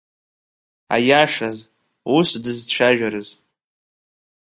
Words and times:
Аиашаз, 0.95 1.59
ус 2.15 2.29
дызцәажәарыз… 2.43 3.29